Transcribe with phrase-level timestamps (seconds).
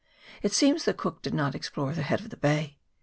[0.41, 2.79] It seems that Cook did not explore the head of the bay.